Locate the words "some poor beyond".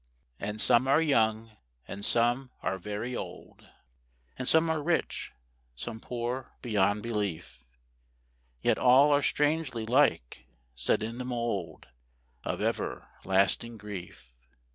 5.75-7.03